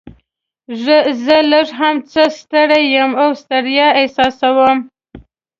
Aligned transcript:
زه 1.23 1.37
هم 1.79 1.95
لږ 1.97 1.97
څه 2.11 2.23
ستړی 2.39 2.81
یم 2.95 3.11
او 3.23 3.29
ستړیا 3.41 3.87
احساسوم. 3.99 4.77